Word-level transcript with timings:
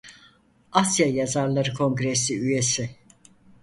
Asya 0.71 1.07
Yazarları 1.07 1.73
Kongresi 1.73 2.39
Üyesi. 2.39 2.89